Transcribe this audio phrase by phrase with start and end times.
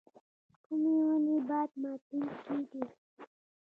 [0.63, 2.81] کومې ونې باد ماتوونکي دي؟